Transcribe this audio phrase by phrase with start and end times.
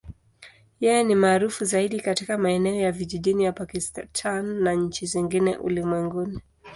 [0.79, 6.39] Yeye ni maarufu zaidi katika maeneo ya vijijini ya Pakistan na nchi zingine ulimwenguni.